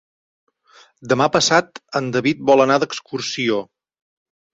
[1.11, 3.61] Demà passat en David vol anar d'excursió.